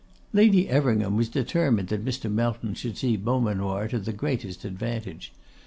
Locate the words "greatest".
4.11-4.65